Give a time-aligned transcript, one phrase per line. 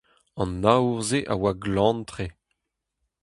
[0.41, 2.27] An aour-se a oa glan-tre.